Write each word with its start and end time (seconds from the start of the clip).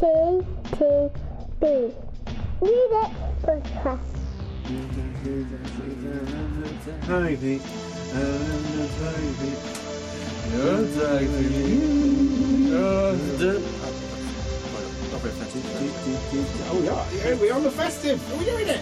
T 0.00 0.06
T 0.72 0.78
B. 1.60 1.66
Read 2.62 2.92
it 3.02 3.10
podcast. 3.42 4.12
Tiny, 7.06 7.60
and. 8.12 8.70
You're 10.52 10.84
tiny. 10.96 11.50
You're 12.68 13.12
the- 13.38 13.60
Not 15.10 15.20
very 15.20 15.34
fancy. 15.34 15.60
Oh, 16.70 16.80
we. 16.82 17.06
Yeah, 17.18 17.34
we're 17.40 17.54
on 17.54 17.62
the 17.62 17.70
festive. 17.70 18.32
Are 18.32 18.38
we 18.38 18.44
doing 18.46 18.68
it? 18.68 18.80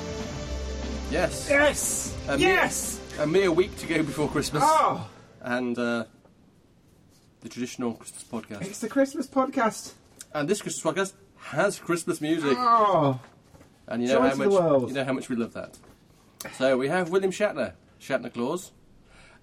Yes. 1.10 1.48
Yes. 1.50 2.14
A 2.28 2.38
yes. 2.38 3.00
Mere, 3.16 3.24
a 3.24 3.26
mere 3.26 3.50
week 3.52 3.76
to 3.78 3.86
go 3.86 4.02
before 4.02 4.28
Christmas. 4.28 4.62
Oh, 4.64 5.08
And 5.42 5.76
uh, 5.78 6.04
the 7.40 7.48
traditional 7.48 7.94
Christmas 7.94 8.24
podcast. 8.24 8.62
it's 8.66 8.78
the 8.80 8.88
Christmas 8.88 9.26
podcast. 9.26 9.92
And 10.39 10.48
this 10.48 10.62
Christmas 10.62 10.84
podcast 10.96 11.12
has 11.36 11.79
Christmas 11.79 12.20
music. 12.20 12.56
Oh, 12.56 13.19
And 13.88 14.02
you 14.02 14.09
know 14.09 14.20
how 14.23 14.34
much 14.34 14.88
you 14.88 14.95
know 14.95 15.05
how 15.05 15.12
much 15.12 15.29
we 15.29 15.37
love 15.37 15.52
that. 15.55 15.77
So 16.56 16.77
we 16.77 16.88
have 16.88 17.10
William 17.10 17.33
Shatner, 17.33 17.73
Shatner 18.01 18.33
Claus, 18.33 18.70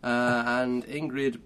uh, 0.03 0.43
and 0.45 0.85
Ingrid 0.85 1.39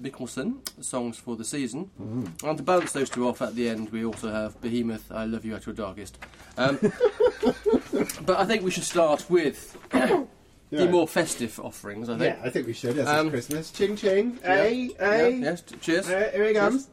Michaelson, 0.00 0.60
songs 0.80 1.16
for 1.18 1.34
the 1.36 1.44
season. 1.44 1.90
Mm. 2.00 2.48
And 2.48 2.58
to 2.58 2.62
balance 2.62 2.92
those 2.92 3.10
two 3.10 3.26
off 3.28 3.42
at 3.42 3.56
the 3.56 3.68
end, 3.68 3.90
we 3.90 4.04
also 4.04 4.30
have 4.30 4.60
Behemoth, 4.60 5.10
I 5.10 5.24
Love 5.24 5.44
You 5.44 5.56
at 5.56 5.66
Your 5.66 5.74
Darkest. 5.74 6.18
Um, 6.56 6.78
but 8.26 8.38
I 8.38 8.44
think 8.44 8.62
we 8.62 8.70
should 8.70 8.84
start 8.84 9.28
with 9.28 9.76
the 9.90 10.88
more 10.88 11.08
festive 11.08 11.58
offerings. 11.58 12.08
I 12.08 12.18
think. 12.18 12.36
yeah. 12.36 12.44
I 12.46 12.50
think 12.50 12.66
we 12.68 12.72
should. 12.72 12.94
Yes, 12.96 13.08
Um, 13.08 13.30
Christmas. 13.30 13.72
Ching 13.72 13.96
ching. 13.96 14.38
Yeah. 14.42 14.56
Hey, 14.62 14.90
hey. 14.98 15.30
Yeah, 15.38 15.50
yes. 15.50 15.62
Cheers. 15.80 16.06
Hey, 16.08 16.30
here 16.34 16.46
he 16.46 16.54
comes. 16.54 16.88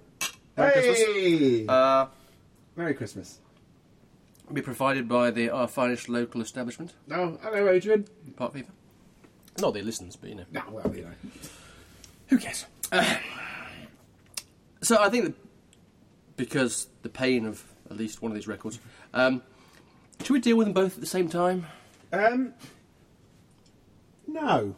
Merry 0.60 0.96
hey. 0.96 1.66
Uh, 1.68 2.08
Merry 2.76 2.94
Christmas. 2.94 3.40
be 4.54 4.62
provided 4.62 5.08
by 5.08 5.32
the 5.32 5.50
our 5.50 5.68
finest 5.68 6.10
local 6.10 6.42
establishment, 6.42 6.94
Oh, 7.12 7.38
hello, 7.42 7.70
Adrian. 7.70 8.06
Part 8.36 8.54
Fever. 8.54 8.72
Not 9.60 9.74
that 9.74 9.80
he 9.80 9.86
listens, 9.86 10.16
but 10.16 10.30
you 10.30 10.36
know. 10.36 10.46
No, 10.52 10.64
well, 10.72 10.96
you 10.96 11.04
know. 11.04 11.12
Who 12.28 12.38
cares? 12.38 12.66
Uh, 12.92 13.16
so 14.82 15.02
I 15.02 15.10
think 15.10 15.26
that 15.26 15.34
because 16.38 16.88
the 17.02 17.10
pain 17.10 17.46
of 17.46 17.64
at 17.90 17.98
least 17.98 18.22
one 18.22 18.32
of 18.32 18.36
these 18.36 18.48
records, 18.48 18.80
um, 19.14 19.42
should 20.22 20.34
we 20.34 20.40
deal 20.40 20.58
with 20.58 20.68
them 20.68 20.74
both 20.74 20.96
at 20.96 21.02
the 21.02 21.08
same 21.08 21.30
time? 21.30 21.66
Um, 22.14 22.54
no. 24.28 24.76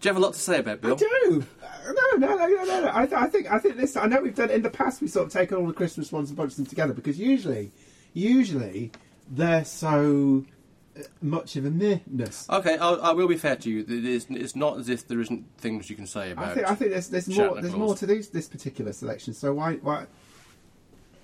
Do 0.00 0.08
you 0.08 0.08
have 0.08 0.16
a 0.16 0.20
lot 0.20 0.32
to 0.34 0.38
say 0.40 0.58
about 0.58 0.80
Bill? 0.80 0.94
I 0.94 0.96
do. 0.96 1.46
No, 1.84 2.16
no, 2.16 2.36
no, 2.36 2.46
no, 2.46 2.64
no. 2.82 2.90
I, 2.92 3.06
th- 3.06 3.20
I 3.20 3.26
think 3.26 3.50
I 3.50 3.58
think 3.58 3.76
this. 3.76 3.96
I 3.96 4.06
know 4.06 4.20
we've 4.20 4.34
done 4.34 4.50
in 4.50 4.62
the 4.62 4.70
past. 4.70 5.00
We've 5.00 5.10
sort 5.10 5.26
of 5.26 5.32
taken 5.32 5.56
all 5.56 5.66
the 5.66 5.72
Christmas 5.72 6.12
ones 6.12 6.28
and 6.30 6.36
bunched 6.36 6.56
them 6.56 6.66
together 6.66 6.92
because 6.92 7.18
usually, 7.18 7.72
usually 8.14 8.92
they're 9.30 9.64
so 9.64 10.44
uh, 10.96 11.02
much 11.20 11.56
of 11.56 11.64
a 11.64 11.70
mehness. 11.70 12.48
Okay, 12.50 12.76
I'll, 12.78 13.00
I 13.02 13.12
will 13.12 13.28
be 13.28 13.36
fair 13.36 13.56
to 13.56 13.70
you. 13.70 13.80
It 13.80 13.90
is, 14.04 14.26
it's 14.30 14.54
not 14.54 14.78
as 14.78 14.88
if 14.88 15.08
there 15.08 15.20
isn't 15.20 15.44
things 15.58 15.88
you 15.90 15.96
can 15.96 16.06
say 16.06 16.30
about. 16.32 16.48
I 16.48 16.54
think 16.54 16.70
I 16.70 16.74
think 16.74 16.90
there's 16.92 17.08
there's 17.08 17.28
more 17.28 17.60
there's 17.60 17.74
more 17.74 17.94
to 17.96 18.06
these 18.06 18.28
this 18.28 18.48
particular 18.48 18.92
selection. 18.92 19.34
So 19.34 19.52
why 19.54 19.74
why 19.76 20.06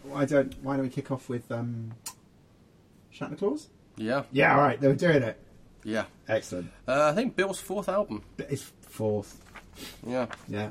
why 0.05 0.25
don't 0.25 0.55
why 0.63 0.77
don't 0.77 0.85
we 0.85 0.91
kick 0.91 1.11
off 1.11 1.29
with 1.29 1.51
um, 1.53 1.93
Shatner 3.15 3.39
Claus? 3.39 3.69
Yeah, 3.97 4.23
Yeah, 4.33 4.55
all 4.55 4.61
right. 4.61 4.81
They 4.81 4.87
were 4.89 4.95
doing 4.95 5.23
it. 5.23 5.41
yeah. 5.85 6.05
Excellent. 6.29 6.71
Uh, 6.87 7.11
I 7.11 7.15
think 7.15 7.35
Bill's 7.35 7.59
fourth 7.61 7.89
album. 7.89 8.23
It's 8.39 8.71
fourth. 8.83 9.43
Yeah, 10.07 10.27
Yeah. 10.49 10.71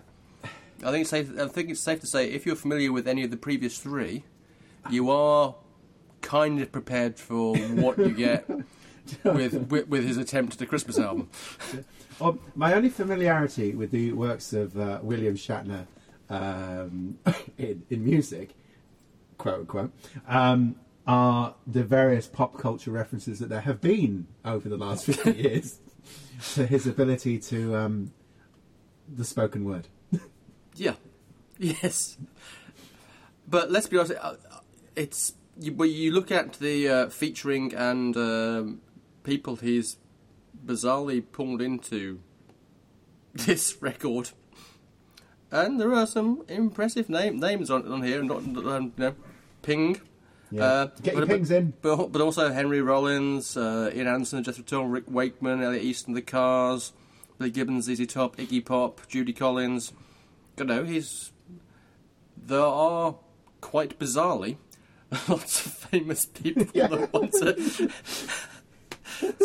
I 0.84 0.92
think 0.92 1.02
it's 1.02 1.10
safe. 1.10 1.32
I 1.40 1.48
think 1.48 1.72
it's 1.72 1.80
safe 1.80 2.02
to 2.02 2.08
say 2.08 2.30
if 2.30 2.46
you're 2.46 2.56
familiar 2.56 2.92
with 2.92 3.08
any 3.08 3.24
of 3.24 3.32
the 3.32 3.38
previous 3.38 3.80
three, 3.80 4.24
you 4.92 5.10
are 5.10 5.56
kind 6.22 6.62
of 6.62 6.72
prepared 6.72 7.18
for 7.18 7.58
what 7.58 7.98
you 7.98 8.12
get 8.12 8.48
with, 9.24 9.72
with 9.72 9.88
with 9.88 10.04
his 10.06 10.18
attempt 10.18 10.56
at 10.56 10.62
a 10.62 10.66
Christmas 10.68 11.00
album. 11.00 11.30
Well, 12.20 12.38
my 12.56 12.74
only 12.74 12.90
familiarity 12.90 13.74
with 13.74 13.92
the 13.92 14.12
works 14.14 14.54
of 14.54 14.78
uh, 14.78 15.00
William 15.02 15.36
Shatner 15.36 15.88
um, 16.30 17.18
in, 17.58 17.84
in 17.90 18.06
music, 18.06 18.52
quote 19.38 19.62
unquote, 19.62 19.92
um, 20.28 20.76
are 21.08 21.56
the 21.66 21.84
various 21.84 22.28
pop 22.28 22.58
culture 22.58 22.92
references 22.92 23.40
that 23.40 23.50
there 23.50 23.62
have 23.62 23.82
been 23.82 24.28
over 24.44 24.68
the 24.68 24.78
last 24.78 25.06
50 25.06 25.32
years 25.32 25.80
to 26.54 26.66
his 26.68 26.86
ability 26.86 27.40
to 27.40 27.76
um, 27.76 28.12
the 29.08 29.24
spoken 29.24 29.66
word. 29.66 29.88
Yeah. 30.76 30.94
Yes. 31.58 32.18
But 33.48 33.72
let's 33.72 33.88
be 33.88 33.98
honest, 33.98 34.14
uh, 34.22 34.36
it's 34.96 35.34
you, 35.60 35.74
when 35.74 35.90
you 35.90 36.12
look 36.12 36.30
at 36.32 36.54
the 36.60 36.88
uh, 36.88 37.10
featuring 37.10 37.74
and 37.74 38.16
um, 38.16 38.82
people 39.24 39.56
he's 39.56 39.98
bizarrely 40.64 41.24
pulled 41.32 41.64
into 41.64 42.20
this 43.34 43.82
record, 43.82 44.30
and 45.50 45.80
there 45.80 45.94
are 45.96 46.06
some 46.06 46.44
impressive 46.48 47.10
name, 47.10 47.40
names 47.40 47.72
on 47.72 47.92
on 47.92 48.04
here. 48.04 48.22
Not 48.22 48.38
um, 48.38 48.94
you 48.98 49.04
know, 49.04 49.16
Ping. 49.64 50.00
Uh, 50.56 50.86
Get 51.02 51.16
your 51.16 51.26
but- 51.26 51.30
pings 51.30 51.50
in. 51.50 51.74
But, 51.82 52.12
but 52.12 52.22
also 52.22 52.52
Henry 52.54 52.82
Rollins, 52.82 53.58
uh, 53.58 53.92
Ian 53.96 54.08
Anderson, 54.08 54.44
Jethro 54.44 54.64
Tull, 54.64 54.86
Rick 54.86 55.06
Wakeman, 55.08 55.64
Elliot 55.64 55.84
Easton, 55.84 56.14
The 56.14 56.22
Cars, 56.22 56.94
Billy 57.38 57.52
Gibbons, 57.52 57.86
ZZ 57.86 58.08
Top, 58.08 58.38
Iggy 58.38 58.66
Pop, 58.66 59.08
Judy 59.08 59.34
Collins. 59.34 59.94
You 60.58 60.66
know, 60.66 60.84
he's. 60.84 61.32
There 62.36 62.60
are 62.62 63.16
quite 63.62 64.00
bizarrely 64.00 64.58
lots 65.28 65.66
of 65.66 65.74
famous 65.74 66.26
people 66.26 66.66
that 66.66 67.14
want 67.14 67.32
to 67.34 67.92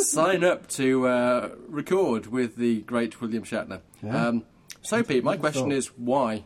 sign 0.00 0.44
up 0.44 0.68
to 0.68 1.06
uh, 1.08 1.50
record 1.68 2.26
with 2.26 2.56
the 2.56 2.82
great 2.82 3.20
William 3.20 3.44
Shatner. 3.44 3.80
Yeah. 4.02 4.28
Um, 4.28 4.44
so, 4.82 5.02
Pete, 5.02 5.24
my 5.24 5.36
question 5.36 5.70
thought. 5.70 5.72
is 5.72 5.86
why? 5.96 6.44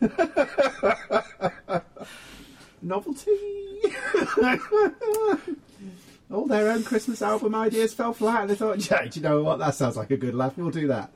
Novelty! 2.82 3.30
All 6.32 6.46
their 6.46 6.70
own 6.72 6.82
Christmas 6.82 7.22
album 7.22 7.54
ideas 7.54 7.94
fell 7.94 8.12
flat, 8.12 8.42
and 8.42 8.50
they 8.50 8.56
thought, 8.56 8.90
yeah, 8.90 9.04
do 9.06 9.20
you 9.20 9.22
know 9.22 9.42
what? 9.44 9.58
That 9.60 9.74
sounds 9.76 9.96
like 9.96 10.10
a 10.10 10.16
good 10.16 10.34
laugh. 10.34 10.56
We'll 10.56 10.70
do 10.70 10.88
that. 10.88 11.12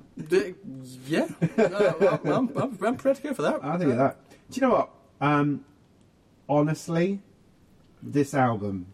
Yeah, 1.07 1.27
Uh, 1.59 2.19
I'm, 2.25 2.57
I'm, 2.57 2.57
I'm, 2.57 2.77
prepared 2.97 3.17
to 3.17 3.23
go 3.23 3.35
for 3.35 3.43
that. 3.43 3.65
I 3.65 3.77
think 3.79 3.91
of 3.93 3.97
that. 3.99 4.19
Do 4.51 4.61
you 4.61 4.67
know 4.69 4.73
what? 4.75 4.91
Um, 5.21 5.65
honestly, 6.49 7.21
this 8.03 8.35
album 8.35 8.87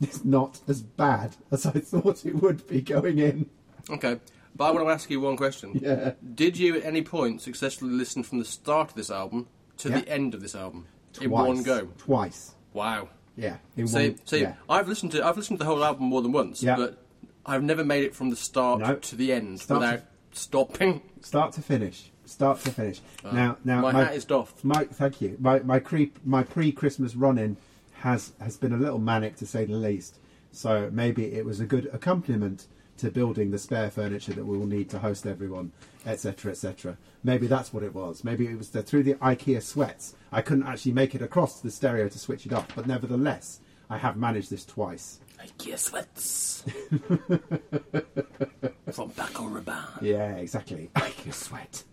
is 0.00 0.24
not 0.24 0.60
as 0.68 0.82
bad 0.82 1.36
as 1.50 1.66
I 1.66 1.72
thought 1.72 2.24
it 2.24 2.36
would 2.42 2.66
be 2.68 2.80
going 2.80 3.18
in. 3.18 3.48
Okay, 3.90 4.20
but 4.54 4.64
I 4.64 4.70
want 4.70 4.86
to 4.86 4.90
ask 4.90 5.10
you 5.10 5.20
one 5.20 5.36
question. 5.36 5.78
Yeah. 5.82 6.12
Did 6.34 6.56
you 6.56 6.76
at 6.76 6.84
any 6.84 7.02
point 7.02 7.40
successfully 7.42 7.92
listen 7.92 8.22
from 8.22 8.38
the 8.38 8.44
start 8.44 8.90
of 8.90 8.94
this 8.94 9.10
album 9.10 9.48
to 9.78 9.88
Yeah. 9.88 10.00
the 10.00 10.08
end 10.08 10.34
of 10.34 10.40
this 10.42 10.54
album 10.54 10.86
in 11.20 11.30
Twice. 11.30 11.46
one 11.46 11.62
go? 11.62 11.86
Twice. 11.98 12.54
Wow. 12.72 13.08
Yeah. 13.36 13.56
One, 13.74 13.86
see, 14.24 14.40
yeah. 14.40 14.54
I've 14.68 14.88
listened 14.88 15.12
to 15.12 15.24
I've 15.24 15.36
listened 15.36 15.58
to 15.58 15.64
the 15.64 15.70
whole 15.70 15.84
album 15.84 16.06
more 16.06 16.22
than 16.22 16.32
once, 16.32 16.62
Yeah. 16.62 16.76
but 16.76 17.02
I've 17.44 17.62
never 17.62 17.84
made 17.84 18.04
it 18.04 18.14
from 18.14 18.30
the 18.30 18.36
start 18.36 18.80
No. 18.80 18.96
to 18.96 19.16
the 19.16 19.32
end 19.32 19.60
Start 19.60 19.80
to- 19.82 19.86
without 19.86 20.02
stopping. 20.32 21.02
Start 21.22 21.52
to 21.52 21.62
finish. 21.62 22.10
Start 22.24 22.60
to 22.60 22.70
finish. 22.70 23.00
Uh, 23.24 23.30
now, 23.32 23.56
now, 23.64 23.80
my, 23.82 23.92
hat 23.92 24.14
is 24.16 24.24
doffed. 24.24 24.64
My, 24.64 24.84
thank 24.84 25.20
you. 25.20 25.36
My 25.40 25.60
my 25.60 25.78
creep 25.78 26.18
my 26.24 26.42
pre 26.42 26.72
Christmas 26.72 27.14
run 27.14 27.38
in 27.38 27.56
has 28.00 28.32
has 28.40 28.56
been 28.56 28.72
a 28.72 28.76
little 28.76 28.98
manic 28.98 29.36
to 29.36 29.46
say 29.46 29.64
the 29.64 29.76
least. 29.76 30.18
So 30.50 30.88
maybe 30.92 31.26
it 31.34 31.44
was 31.44 31.60
a 31.60 31.66
good 31.66 31.88
accompaniment 31.92 32.66
to 32.98 33.10
building 33.10 33.50
the 33.50 33.58
spare 33.58 33.90
furniture 33.90 34.32
that 34.32 34.44
we 34.44 34.56
will 34.56 34.66
need 34.66 34.88
to 34.90 34.98
host 34.98 35.26
everyone, 35.26 35.72
etc., 36.04 36.52
etc. 36.52 36.96
Maybe 37.22 37.46
that's 37.46 37.72
what 37.72 37.82
it 37.82 37.94
was. 37.94 38.24
Maybe 38.24 38.46
it 38.46 38.56
was 38.56 38.70
the, 38.70 38.82
through 38.82 39.04
the 39.04 39.14
IKEA 39.14 39.62
sweats. 39.62 40.14
I 40.32 40.42
couldn't 40.42 40.66
actually 40.66 40.92
make 40.92 41.14
it 41.14 41.22
across 41.22 41.60
to 41.60 41.66
the 41.66 41.70
stereo 41.70 42.08
to 42.08 42.18
switch 42.18 42.46
it 42.46 42.52
off, 42.52 42.68
but 42.74 42.86
nevertheless, 42.86 43.60
I 43.88 43.98
have 43.98 44.16
managed 44.16 44.50
this 44.50 44.64
twice. 44.64 45.20
IKEA 45.38 45.78
sweats 45.78 46.62
from 48.92 49.10
Paco 49.10 49.44
Rabanne. 49.44 50.02
Yeah, 50.02 50.36
exactly. 50.36 50.90
IKEA 50.96 51.32
sweat. 51.32 51.84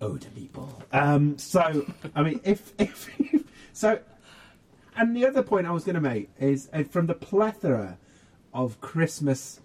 De 0.00 0.28
people. 0.34 0.82
Um, 0.92 1.36
so, 1.36 1.86
I 2.14 2.22
mean, 2.22 2.40
if, 2.42 2.72
if, 2.78 3.10
so, 3.74 4.00
and 4.96 5.14
the 5.14 5.26
other 5.26 5.42
point 5.42 5.66
I 5.66 5.72
was 5.72 5.84
going 5.84 5.94
to 5.94 6.00
make 6.00 6.30
is 6.38 6.70
uh, 6.72 6.84
from 6.84 7.06
the 7.06 7.14
plethora 7.14 7.98
of 8.54 8.80
Christmas 8.80 9.60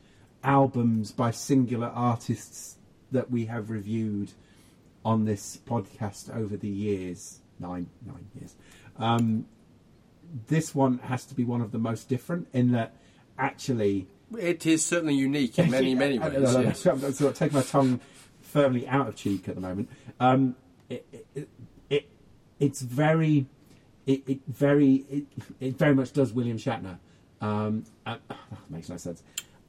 albums 0.46 1.12
by 1.12 1.32
singular 1.32 1.88
artists 1.88 2.78
that 3.12 3.32
we 3.32 3.46
have 3.46 3.70
reviewed 3.70 4.32
on 5.04 5.26
this 5.26 5.60
podcast 5.66 6.36
over 6.36 6.56
the 6.56 6.68
years, 6.68 7.40
nine 7.60 7.88
nine 8.06 8.28
years. 8.40 8.56
Um, 8.98 9.48
this 10.48 10.74
one 10.74 11.00
has 11.00 11.26
to 11.26 11.36
be 11.36 11.44
one 11.44 11.62
of 11.62 11.72
the 11.72 11.78
most 11.78 12.10
different 12.10 12.48
in 12.54 12.72
that 12.72 12.96
actually 13.38 14.08
It 14.38 14.66
is 14.66 14.86
certainly 14.86 15.16
unique 15.16 15.58
in 15.60 15.70
many, 15.70 15.96
many 15.96 16.20
ways. 16.20 16.34
Yes. 16.36 16.86
I'm 16.86 17.00
sort 17.00 17.22
of 17.32 17.38
taking 17.38 17.58
my 17.58 17.64
tongue 17.64 18.00
firmly 18.42 18.88
out 18.88 19.08
of 19.08 19.16
cheek 19.16 19.48
at 19.48 19.56
the 19.56 19.62
moment. 19.62 19.90
Um, 20.20 20.56
it, 20.90 21.06
it, 21.34 21.50
it, 21.90 22.10
it's 22.60 22.82
very 22.82 23.48
it, 24.06 24.24
it 24.28 24.40
very 24.48 25.06
it, 25.10 25.26
it 25.60 25.78
very 25.78 25.96
much 25.96 26.14
does 26.14 26.34
William 26.34 26.58
Shatner. 26.58 26.98
Um, 27.42 27.86
uh, 28.06 28.18
makes 28.70 28.90
no 28.90 28.98
sense. 28.98 29.24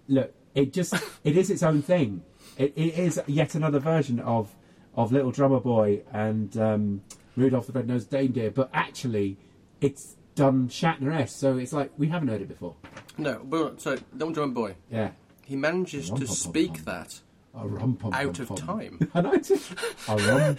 Look, 0.08 0.32
it 0.56 0.72
just 0.72 0.94
it 1.22 1.36
is 1.36 1.50
its 1.50 1.62
own 1.62 1.82
thing. 1.82 2.22
It, 2.58 2.72
it 2.74 2.98
is 2.98 3.20
yet 3.28 3.54
another 3.54 3.78
version 3.78 4.18
of 4.18 4.54
of 4.96 5.12
Little 5.12 5.30
Drummer 5.30 5.60
Boy 5.60 6.02
and 6.12 6.56
um, 6.56 7.02
Rudolph 7.36 7.66
the 7.66 7.72
Red-Nosed 7.74 8.12
Reindeer, 8.12 8.50
but 8.50 8.70
actually, 8.72 9.36
it's 9.82 10.16
done 10.34 10.68
Shatner-esque. 10.68 11.38
So 11.38 11.58
it's 11.58 11.72
like 11.72 11.92
we 11.98 12.08
haven't 12.08 12.28
heard 12.28 12.40
it 12.40 12.48
before. 12.48 12.74
No, 13.18 13.40
but 13.44 13.80
so 13.80 13.96
Little 14.14 14.32
Drummer 14.32 14.52
Boy. 14.54 14.74
Yeah. 14.90 15.10
He 15.44 15.54
manages 15.54 16.10
to 16.10 16.26
speak 16.26 16.84
that 16.86 17.20
A 17.54 17.66
rum, 17.68 17.94
pum, 17.96 18.12
out 18.14 18.38
of 18.40 18.54
time. 18.56 18.98
I 19.14 19.20
know. 19.20 19.36
just, 19.36 19.70
A 20.08 20.16
rum, 20.16 20.56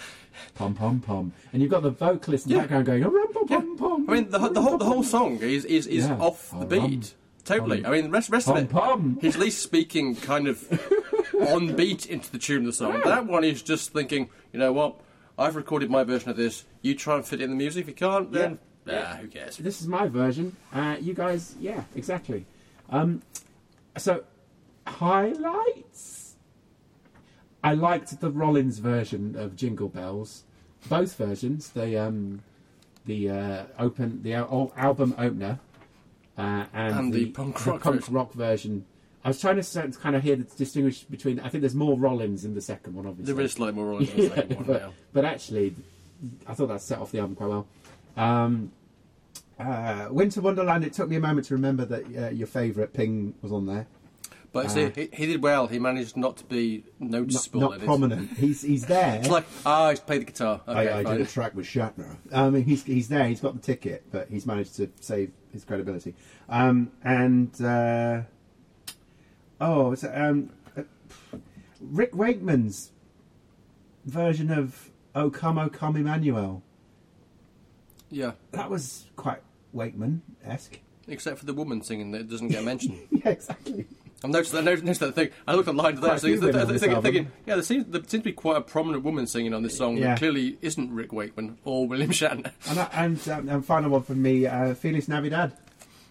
pom 0.55 0.75
pom 0.75 0.99
pom, 1.01 1.33
and 1.51 1.61
you've 1.61 1.71
got 1.71 1.81
the 1.83 1.89
vocalist 1.89 2.45
in 2.45 2.51
the 2.51 2.55
Yeah. 2.57 2.61
background 2.61 2.85
going 2.85 3.03
a 3.03 3.09
rum 3.09 3.33
pom 3.33 3.47
pom 3.47 3.77
pom. 3.77 4.09
I 4.09 4.13
mean, 4.13 4.29
the, 4.29 4.37
the 4.49 4.61
whole 4.61 4.77
the 4.77 4.85
whole 4.85 5.03
song 5.03 5.37
is 5.41 5.65
is, 5.65 5.87
is 5.87 6.05
Yeah. 6.05 6.17
off 6.19 6.53
the 6.57 6.65
beat. 6.67 7.15
Totally. 7.47 7.85
I 7.85 7.89
mean, 7.91 8.03
the 8.05 8.09
rest 8.09 8.29
rest 8.29 8.47
of 8.47 8.57
it, 8.57 8.69
pom. 8.69 9.17
he's 9.21 9.35
at 9.35 9.41
least 9.41 9.61
speaking 9.63 10.15
kind 10.15 10.47
of 10.47 10.63
on 11.49 11.75
beat 11.75 12.05
into 12.05 12.31
the 12.31 12.37
tune 12.37 12.59
of 12.59 12.65
the 12.65 12.73
song. 12.73 13.01
That 13.03 13.25
one 13.25 13.43
is 13.43 13.61
just 13.61 13.91
thinking, 13.93 14.29
you 14.53 14.59
know 14.59 14.71
what? 14.73 14.99
I've 15.37 15.55
recorded 15.55 15.89
my 15.89 16.03
version 16.03 16.29
of 16.29 16.37
this. 16.37 16.65
You 16.81 16.95
try 16.95 17.15
and 17.15 17.25
fit 17.25 17.41
in 17.41 17.49
the 17.51 17.55
music. 17.55 17.81
If 17.83 17.87
you 17.89 17.93
can't, 17.93 18.31
then 18.31 18.59
Yeah. 18.85 19.13
ah, 19.13 19.17
who 19.17 19.27
cares? 19.27 19.57
This 19.57 19.81
is 19.81 19.87
my 19.87 20.07
version. 20.07 20.55
Uh, 20.73 20.97
you 20.99 21.13
guys, 21.13 21.55
yeah, 21.59 21.83
exactly. 21.95 22.45
Um, 22.89 23.21
so 23.97 24.23
highlights. 24.87 26.35
I 27.63 27.73
liked 27.73 28.19
the 28.21 28.29
Rollins 28.31 28.79
version 28.79 29.35
of 29.37 29.55
Jingle 29.55 29.89
Bells. 29.89 30.43
Both 30.89 31.15
versions. 31.15 31.69
The 31.69 31.97
um, 31.97 32.41
the 33.05 33.29
uh, 33.29 33.63
open 33.79 34.21
the 34.23 34.33
al- 34.35 34.71
album 34.77 35.15
opener 35.17 35.59
uh, 36.37 36.65
and, 36.73 36.95
And 36.95 37.13
the 37.13 37.27
punk 37.27 37.65
rock 37.65 37.81
punk 37.81 38.01
version. 38.01 38.13
rock 38.13 38.33
version. 38.33 38.85
I 39.23 39.29
was 39.29 39.41
trying 39.41 39.61
to 39.61 39.63
of 39.83 39.99
kind 39.99 40.15
of 40.15 40.23
hear 40.23 40.35
the 40.35 40.43
distinguish 40.43 41.01
between. 41.03 41.39
I 41.39 41.49
think 41.49 41.61
there's 41.61 41.75
more 41.75 41.97
Rollins 41.97 42.45
in 42.45 42.53
the 42.53 42.61
second 42.61 42.95
one, 42.95 43.05
obviously. 43.07 43.33
There 43.33 43.43
is 43.43 43.53
slightly 43.53 43.75
more 43.75 43.93
on 43.95 44.03
in 44.03 44.15
the 44.15 44.29
second 44.35 44.55
one 44.55 44.65
but, 44.65 44.81
now. 44.81 44.93
but 45.13 45.25
actually, 45.25 45.75
I 46.45 46.53
thought 46.53 46.67
that 46.67 46.81
set 46.81 46.99
off 46.99 47.11
the 47.11 47.19
album 47.19 47.35
quite 47.35 47.49
well. 47.49 47.67
Um, 48.15 48.71
uh, 49.59 50.07
Winter 50.11 50.41
Wonderland. 50.41 50.83
It 50.85 50.93
took 50.93 51.09
me 51.09 51.15
a 51.15 51.19
moment 51.19 51.47
to 51.47 51.55
remember 51.55 51.85
that 51.85 52.03
uh, 52.15 52.29
your 52.29 52.47
favourite 52.47 52.93
Ping 52.93 53.33
was 53.41 53.51
on 53.51 53.65
there. 53.65 53.87
But 54.57 54.65
Uh, 54.65 54.69
see, 54.69 54.89
he, 54.95 55.09
he 55.13 55.25
did 55.27 55.43
well. 55.43 55.67
He 55.67 55.77
managed 55.77 56.17
not 56.17 56.37
to 56.37 56.43
be 56.45 56.83
Not, 56.99 57.11
noticeable. 57.21 57.61
not 57.61 57.73
in 57.75 57.81
it. 57.81 57.85
prominent. 57.85 58.37
He's 58.37 58.61
he's 58.63 58.85
there. 58.87 59.17
It's 59.19 59.29
like 59.29 59.45
ah, 59.65 59.91
he's 59.91 59.99
played 59.99 60.21
the 60.21 60.25
guitar. 60.25 60.61
Okay, 60.67 60.89
I, 60.89 60.99
I 60.99 61.03
did 61.03 61.21
a 61.21 61.25
track 61.25 61.53
with 61.55 61.65
Shatner. 61.67 62.17
I 62.33 62.49
mean, 62.49 62.63
he's 62.63 62.83
he's 62.83 63.07
there. 63.07 63.27
He's 63.27 63.39
got 63.39 63.53
the 63.53 63.61
ticket, 63.61 64.03
but 64.11 64.29
he's 64.29 64.45
managed 64.47 64.75
to 64.77 64.89
save 64.99 65.31
his 65.53 65.63
credibility. 65.63 66.15
Um, 66.49 66.91
and 67.03 67.59
uh, 67.61 68.21
oh, 69.61 69.91
it's, 69.91 70.03
um, 70.03 70.49
uh, 70.75 70.81
Rick 71.79 72.15
Wakeman's 72.15 72.91
version 74.05 74.49
of 74.51 74.89
"O 75.13 75.29
Come, 75.29 75.57
O 75.59 75.69
Come, 75.69 75.97
Emmanuel." 75.97 76.63
Yeah, 78.09 78.31
That 78.53 78.69
was 78.69 79.05
quite 79.17 79.41
Wakeman 79.73 80.21
esque. 80.45 80.79
except 81.09 81.39
for 81.39 81.45
the 81.45 81.53
woman 81.53 81.81
singing 81.81 82.11
that 82.11 82.29
doesn't 82.29 82.47
get 82.47 82.63
mentioned. 82.63 82.99
yeah, 83.11 83.29
exactly. 83.31 83.85
I've 84.23 84.31
noticed, 84.31 84.55
I 84.55 84.61
noticed 84.61 84.99
that 85.01 85.13
thing. 85.13 85.29
I 85.47 85.53
looked 85.53 85.69
online 85.69 85.95
today. 85.95 86.07
I 86.09 86.13
was 86.13 86.21
thinking, 86.23 86.41
thinking, 86.41 87.01
thinking, 87.01 87.31
yeah, 87.45 87.53
there 87.55 87.63
seems, 87.63 87.85
there 87.85 88.01
seems 88.01 88.11
to 88.11 88.19
be 88.21 88.31
quite 88.33 88.57
a 88.57 88.61
prominent 88.61 89.03
woman 89.03 89.27
singing 89.27 89.53
on 89.53 89.61
this 89.61 89.77
song 89.77 89.95
Yeah. 89.97 90.07
that 90.09 90.17
clearly 90.19 90.57
isn't 90.61 90.91
Rick 90.91 91.13
Wakeman 91.13 91.59
or 91.65 91.87
William 91.87 92.09
Shatner. 92.11 92.51
And 92.67 92.77
that, 92.77 92.91
and, 92.93 93.29
um, 93.29 93.49
and 93.49 93.65
final 93.65 93.91
one 93.91 94.01
from 94.03 94.21
me, 94.21 94.47
uh, 94.47 94.73
Feliz 94.73 95.07
Navidad. 95.07 95.53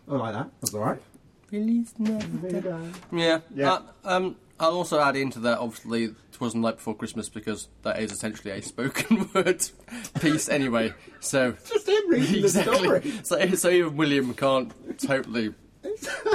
I 0.09 0.15
like 0.15 0.35
that. 0.35 0.51
That's 0.61 0.73
all 0.75 0.83
right. 0.83 1.03
Feliz 1.51 1.95
Navidad. 1.99 2.95
Yeah. 3.13 3.41
Yeah. 3.55 3.73
Uh, 3.73 3.83
um, 4.05 4.37
I'll 4.61 4.73
also 4.77 5.01
add 5.01 5.17
into 5.17 5.41
that, 5.41 5.59
obviously, 5.59 6.05
it 6.05 6.15
wasn't 6.41 6.63
like 6.63 6.77
before 6.77 6.95
Christmas 6.95 7.29
because 7.29 7.69
that 7.83 8.01
is 8.01 8.13
essentially 8.13 8.53
a 8.53 8.63
spoken 8.63 9.29
word 9.35 9.63
piece 10.21 10.49
anyway. 10.49 10.95
So 11.21 11.57
Just 11.69 11.89
him 11.89 12.09
reading 12.09 12.43
the 12.43 12.49
story. 12.49 13.13
So, 13.25 13.55
so 13.57 13.69
even 13.69 13.97
William 13.97 14.33
can't 14.33 14.73
totally 14.99 15.53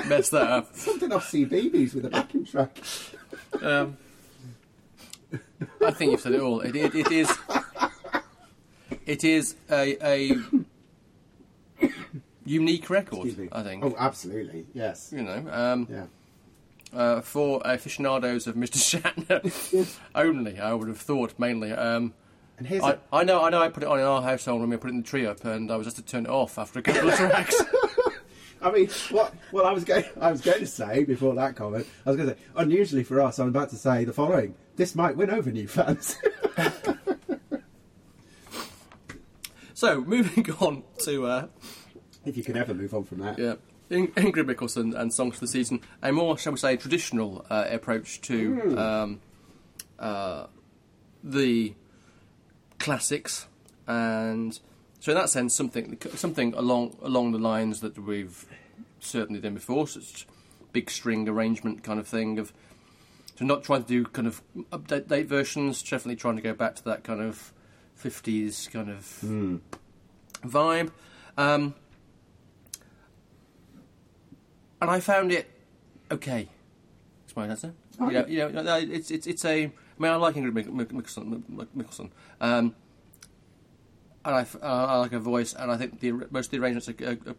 mess 0.07 0.30
that 0.30 0.48
up. 0.48 0.69
Something 0.75 1.12
off 1.12 1.30
CBeebies 1.31 1.94
with 1.95 2.06
a 2.06 2.09
backing 2.09 2.45
track. 2.45 2.77
Um, 3.62 3.98
I 5.86 5.92
think 5.92 6.12
you've 6.12 6.21
said 6.21 6.33
it 6.33 6.42
all. 6.42 6.62
It, 6.62 6.75
it, 6.75 6.95
it 6.95 7.12
is. 7.12 7.31
It 9.06 9.24
is 9.24 9.56
a, 9.69 9.98
a 10.06 10.38
unique 12.45 12.89
record. 12.89 13.50
I 13.51 13.63
think. 13.63 13.83
Oh, 13.83 13.95
absolutely. 13.98 14.65
Yes. 14.74 15.12
You 15.15 15.24
know, 15.24 15.45
um, 15.51 15.88
Yeah. 15.89 16.06
uh, 16.94 17.21
for 17.21 17.62
aficionados 17.65 18.48
of 18.48 18.56
Mr. 18.56 19.01
Shatner 19.01 19.98
only, 20.15 20.59
I 20.59 20.74
would 20.74 20.88
have 20.88 21.00
thought 21.00 21.33
mainly. 21.38 21.71
Um, 21.71 22.13
And 22.57 22.68
here's 22.68 22.83
I, 22.83 22.92
a, 22.92 22.98
I 23.13 23.24
know, 23.24 23.42
I 23.44 23.50
know. 23.50 23.62
I 23.62 23.69
put 23.69 23.83
it 23.83 23.89
on 23.89 24.00
in 24.00 24.06
our 24.06 24.21
household 24.21 24.62
when 24.62 24.69
we 24.69 24.77
put 24.77 24.89
it 24.89 24.94
in 24.94 25.01
the 25.01 25.07
tree 25.07 25.25
up, 25.25 25.44
and 25.45 25.71
I 25.71 25.75
was 25.77 25.88
just 25.88 25.98
to 25.98 26.03
turn 26.03 26.25
it 26.25 26.30
off 26.30 26.57
after 26.59 26.80
a 26.80 26.81
couple 26.81 27.09
of 27.09 27.15
tracks. 27.18 27.62
I 28.62 28.72
mean, 28.72 28.90
what? 29.10 29.34
Well, 29.52 29.66
I 29.66 29.72
was 29.72 29.84
going. 29.84 30.06
I 30.19 30.31
was 30.31 30.42
going 30.42 30.60
to 30.60 30.68
say 30.68 31.04
before 31.04 31.34
that 31.36 31.56
comment. 31.56 31.88
I 32.06 32.10
was 32.12 32.18
going 32.18 32.30
to 32.30 32.36
say, 32.36 32.42
unusually 32.56 33.04
for 33.04 33.19
us, 33.22 33.40
I'm 33.40 33.48
about 33.48 33.69
to 33.72 33.75
say 33.75 34.06
the 34.06 34.13
following: 34.13 34.56
This 34.75 34.94
might 34.96 35.18
win 35.18 35.31
over 35.31 35.52
new 35.52 35.68
fans. 35.68 36.16
so, 39.74 40.02
moving 40.02 40.50
on 40.60 40.84
to 41.00 41.25
uh, 41.25 41.48
if 42.25 42.38
you 42.38 42.44
can 42.44 42.56
ever 42.56 42.74
move 42.74 42.94
on 42.94 43.04
from 43.04 43.19
that. 43.19 43.40
Yeah. 43.40 43.56
In- 43.90 44.10
Ingrid 44.10 44.46
Michaelson 44.46 44.94
and 44.96 45.13
Songs 45.13 45.36
for 45.36 45.42
the 45.42 45.48
Season, 45.48 45.81
a 46.02 46.12
more, 46.13 46.38
shall 46.38 46.54
we 46.54 46.60
say, 46.60 46.78
traditional 46.78 47.46
uh, 47.50 47.66
approach 47.69 48.22
to 48.22 48.78
um, 48.78 49.19
uh, 50.00 50.46
the 51.24 51.74
classics, 52.80 53.48
and 53.88 54.60
so 55.01 55.12
in 55.12 55.18
that 55.18 55.30
sense, 55.30 55.53
something 55.53 55.98
something 56.15 56.53
along 56.53 56.95
along 57.01 57.33
the 57.33 57.38
lines 57.39 57.81
that 57.81 57.98
we've 57.98 58.45
certainly 59.00 59.42
done 59.42 59.56
before, 59.56 59.88
such 59.88 60.25
big 60.71 60.89
string 60.89 61.27
arrangement 61.27 61.83
kind 61.83 62.00
of 62.00 62.07
thing 62.07 62.39
of. 62.39 62.53
So 63.38 63.45
not 63.45 63.63
trying 63.63 63.81
to 63.83 63.88
do 63.88 64.06
kind 64.06 64.27
of 64.27 64.42
update 64.71 65.07
date 65.09 65.27
versions, 65.27 65.81
definitely 65.81 66.15
trying 66.15 66.38
to 66.38 66.42
go 66.42 66.53
back 66.53 66.75
to 66.75 66.83
that 66.86 67.03
kind 67.03 67.19
of 67.21 67.51
fifties 67.95 68.69
kind 68.71 68.89
of 68.89 69.03
vibe. 70.45 70.92
Um, 71.38 71.74
and 74.81 74.89
I 74.89 75.00
found 75.00 75.31
it 75.31 75.50
okay. 76.12 76.48
That's 77.25 77.36
my 77.36 77.48
answer. 77.48 77.74
You 78.00 78.12
know, 78.12 78.25
you 78.27 78.63
know, 78.63 78.77
it's 78.77 79.12
it's 79.12 79.27
it's 79.27 79.46
a. 79.46 79.65
I 79.65 79.72
mean, 80.03 80.12
I 80.12 80.15
like 80.15 80.36
Ingrid 80.36 80.51
Mick- 80.53 80.67
Mick- 80.67 80.91
Michaelson, 80.91 81.43
Mick- 81.51 81.67
Michaelson, 81.75 82.12
um, 82.39 82.75
and 84.25 84.36
I, 84.36 84.42
uh, 84.62 84.86
I 84.88 84.96
like 84.98 85.12
her 85.12 85.20
voice, 85.20 85.54
and 85.54 85.72
I 85.72 85.78
think 85.78 86.00
the 86.00 86.12
most 86.32 86.48
of 86.48 86.51
the 86.51 86.58
arrangements 86.60 86.90
are, 86.90 86.96
are, 87.08 87.32
are 87.32 87.36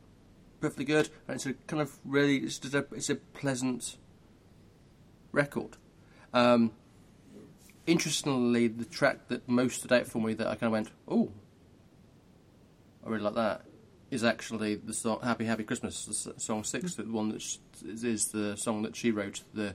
perfectly 0.60 0.84
good, 0.84 1.08
and 1.28 1.36
it's 1.36 1.46
a 1.46 1.52
kind 1.66 1.80
of 1.82 1.96
really 2.04 2.38
it's 2.38 2.58
just 2.58 2.74
a 2.74 2.86
it's 2.92 3.10
a 3.10 3.16
pleasant 3.16 3.96
record. 5.32 5.76
Um, 6.34 6.72
interestingly, 7.86 8.68
the 8.68 8.84
track 8.84 9.28
that 9.28 9.48
most 9.48 9.78
stood 9.80 9.92
out 9.92 10.06
for 10.06 10.20
me 10.20 10.34
that 10.34 10.46
I 10.46 10.54
kind 10.54 10.64
of 10.68 10.72
went, 10.72 10.90
oh, 11.08 11.30
I 13.04 13.10
really 13.10 13.22
like 13.24 13.34
that 13.34 13.62
is 14.10 14.24
actually 14.24 14.74
the 14.76 14.92
song 14.92 15.20
"Happy 15.22 15.44
Happy 15.44 15.64
Christmas," 15.64 16.04
the 16.04 16.38
song 16.40 16.64
six, 16.64 16.94
the 16.94 17.04
one 17.04 17.30
that 17.30 17.36
is, 17.36 17.58
is 18.04 18.28
the 18.28 18.56
song 18.56 18.82
that 18.82 18.94
she 18.96 19.10
wrote, 19.10 19.42
the 19.54 19.74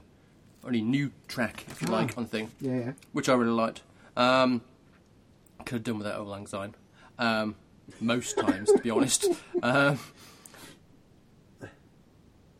only 0.64 0.80
new 0.80 1.10
track, 1.28 1.64
if 1.68 1.82
you 1.82 1.88
Ah. 1.88 1.92
like, 1.92 2.16
on 2.16 2.24
the 2.24 2.28
thing, 2.30 2.50
Yeah. 2.60 2.76
yeah. 2.78 2.92
which 3.12 3.28
I 3.28 3.34
really 3.34 3.50
liked. 3.52 3.82
Um, 4.16 4.62
could 5.64 5.74
have 5.76 5.84
done 5.84 5.98
without 5.98 6.20
Auld 6.20 6.26
Lang 6.28 6.46
Syne, 6.46 6.74
um, 7.18 7.54
most 8.00 8.38
times, 8.38 8.70
to 8.72 8.78
be 8.78 8.90
honest. 8.90 9.26
Um, 9.62 9.98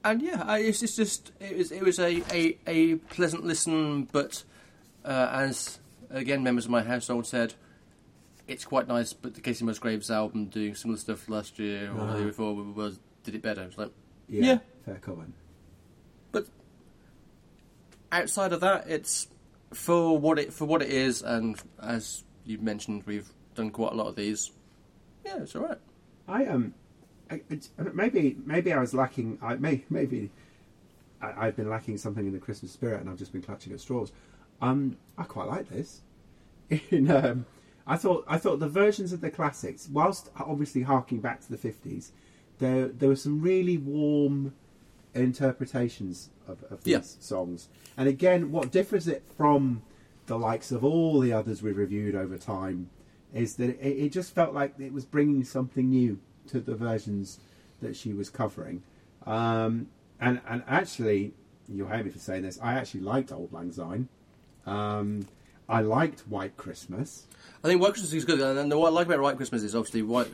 and 0.05 0.23
yeah, 0.23 0.43
I, 0.47 0.59
it's, 0.61 0.83
it's 0.83 0.97
just 0.97 1.33
it 1.41 1.57
was 1.57 1.71
it 1.73 1.83
was 1.83 1.99
a, 1.99 2.23
a, 2.33 2.57
a 2.67 2.95
pleasant 2.97 3.45
listen, 3.45 4.05
but 4.11 4.43
uh, 5.05 5.29
as 5.33 5.79
again 6.11 6.43
members 6.43 6.65
of 6.65 6.71
my 6.71 6.83
household 6.83 7.27
said, 7.27 7.55
it's 8.47 8.65
quite 8.65 8.89
nice. 8.89 9.13
But 9.13 9.35
the 9.35 9.41
Kacey 9.41 9.63
Musgraves 9.63 10.11
album 10.11 10.47
doing 10.47 10.75
similar 10.75 10.99
stuff 10.99 11.29
last 11.29 11.59
year 11.59 11.91
or 11.97 12.07
the 12.07 12.19
year 12.19 12.27
before 12.29 12.55
was 12.55 12.99
did 13.25 13.35
it 13.35 13.43
better. 13.43 13.63
It's 13.63 13.77
like, 13.79 13.93
Yeah. 14.29 14.45
Yeah. 14.45 14.59
Fair 14.87 14.97
comment. 14.97 15.35
but 16.33 16.47
outside 18.11 18.53
of 18.53 18.61
that, 18.61 18.89
it's 18.89 19.29
for 19.73 20.19
what 20.19 20.39
it 20.39 20.53
for 20.53 20.65
what 20.65 20.81
it 20.81 20.91
is, 20.91 21.23
and 21.23 21.61
as 21.83 22.25
you 22.45 22.59
mentioned, 22.59 23.03
we've 23.05 23.29
done 23.59 23.71
quite 23.71 23.93
a 23.93 23.97
lot 23.97 24.07
of 24.07 24.17
these. 24.17 24.51
Yeah, 25.25 25.43
it's 25.43 25.55
all 25.55 25.63
right. 25.63 25.79
I 26.27 26.47
um, 26.47 26.75
I, 27.31 27.43
maybe 27.93 28.37
maybe 28.45 28.73
I 28.73 28.81
was 28.81 28.95
lacking. 28.95 29.39
I 29.43 29.57
may 29.57 29.85
maybe 29.91 30.31
I, 31.21 31.47
I've 31.47 31.57
been 31.57 31.69
lacking 31.69 31.99
something 31.99 32.27
in 32.27 32.33
the 32.33 32.39
Christmas 32.39 32.73
spirit, 32.73 33.01
and 33.01 33.11
I've 33.11 33.19
just 33.19 33.33
been 33.33 33.43
clutching 33.43 33.73
at 33.73 33.81
straws. 33.81 34.13
Um, 34.63 34.97
I 35.19 35.25
quite 35.25 35.49
like 35.49 35.69
this. 35.69 36.01
In 36.91 37.11
um, 37.11 37.47
I 37.87 37.97
thought 37.97 38.25
I 38.29 38.39
thought 38.39 38.59
the 38.61 38.69
versions 38.69 39.13
of 39.13 39.21
the 39.21 39.31
classics, 39.31 39.89
whilst 39.93 40.31
obviously 40.39 40.83
harking 40.83 41.21
back 41.21 41.41
to 41.43 41.51
the 41.51 41.57
fifties, 41.59 42.13
there 42.59 42.89
there 42.89 43.09
were 43.09 43.17
some 43.17 43.41
really 43.41 43.77
warm 43.79 44.55
interpretations 45.15 46.31
of, 46.47 46.63
of 46.71 46.85
these 46.85 46.93
Yeah. 46.93 47.01
songs. 47.03 47.69
And 47.97 48.09
again, 48.09 48.53
what 48.53 48.71
differs 48.71 49.09
it 49.09 49.23
from 49.37 49.83
the 50.27 50.39
likes 50.39 50.71
of 50.71 50.85
all 50.85 51.21
the 51.21 51.33
others 51.33 51.63
we've 51.63 51.77
reviewed 51.77 52.15
over 52.15 52.37
time 52.37 52.91
is 53.35 53.57
that 53.57 53.71
it, 53.71 54.05
it 54.05 54.13
just 54.13 54.35
felt 54.35 54.55
like 54.55 54.75
it 54.79 54.93
was 54.93 55.05
bringing 55.05 55.45
something 55.45 55.91
new 55.91 56.19
to 56.49 56.61
the 56.61 56.75
versions 56.75 57.41
that 57.81 57.97
she 57.97 58.13
was 58.13 58.31
covering. 58.31 58.83
Um, 59.27 59.89
and 60.21 60.41
and 60.49 60.63
actually, 60.67 61.33
you'll 61.69 61.89
hate 61.89 62.05
me 62.05 62.11
for 62.11 62.19
saying 62.19 62.43
this. 62.43 62.59
I 62.63 62.75
actually 62.75 63.01
liked 63.01 63.31
Auld 63.31 63.53
Lang 63.53 63.73
Syne. 63.73 64.09
Um, 64.67 65.27
I 65.69 65.83
liked 65.83 66.21
White 66.21 66.57
Christmas. 66.57 67.27
I 67.63 67.69
think 67.69 67.81
White 67.81 67.93
Christmas 67.93 68.13
is 68.13 68.25
good, 68.25 68.41
and 68.41 68.73
what 68.75 68.89
I 68.89 68.91
like 68.91 69.07
about 69.07 69.21
White 69.21 69.37
Christmas 69.37 69.63
is 69.63 69.75
obviously 69.75 70.03
White 70.03 70.29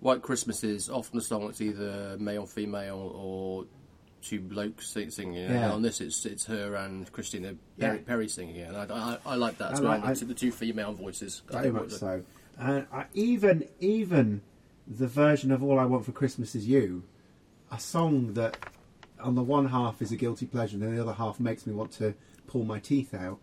White 0.00 0.22
Christmas 0.22 0.62
is 0.62 0.90
often 0.90 1.18
a 1.18 1.22
song 1.22 1.46
that's 1.46 1.60
either 1.60 2.16
male, 2.18 2.46
female, 2.46 3.12
or 3.14 3.64
two 4.26 4.40
blokes 4.40 4.88
sing- 4.88 5.10
singing. 5.10 5.34
it. 5.36 5.50
Yeah. 5.50 5.64
And 5.64 5.72
on 5.72 5.82
this, 5.82 6.00
it's 6.00 6.24
it's 6.26 6.44
her 6.46 6.74
and 6.74 7.10
Christina 7.12 7.54
Perri, 7.78 7.98
Yeah. 7.98 8.02
Perri 8.04 8.28
singing 8.28 8.56
it, 8.56 8.68
and 8.68 8.76
I, 8.76 8.84
I, 8.94 9.18
I 9.32 9.34
like 9.36 9.58
that. 9.58 9.72
As 9.72 9.80
well. 9.80 9.98
like- 9.98 10.18
the, 10.18 10.24
the 10.26 10.34
two 10.34 10.52
female 10.52 10.92
voices. 10.92 11.42
Very 11.50 11.70
much 11.70 11.90
so. 11.92 12.22
And 12.58 12.86
I, 12.92 13.04
even 13.14 13.68
even 13.80 14.42
the 14.88 15.06
version 15.06 15.50
of 15.52 15.62
All 15.62 15.78
I 15.78 15.84
Want 15.84 16.04
for 16.04 16.12
Christmas 16.12 16.54
Is 16.54 16.66
You, 16.66 17.02
a 17.70 17.78
song 17.78 18.34
that 18.34 18.56
on 19.20 19.34
the 19.34 19.42
one 19.42 19.68
half 19.68 20.00
is 20.02 20.12
a 20.12 20.16
guilty 20.16 20.46
pleasure 20.46 20.76
and 20.76 20.96
the 20.96 21.02
other 21.02 21.12
half 21.14 21.40
makes 21.40 21.66
me 21.66 21.72
want 21.72 21.90
to 21.92 22.14
pull 22.46 22.64
my 22.64 22.78
teeth 22.78 23.14
out. 23.14 23.38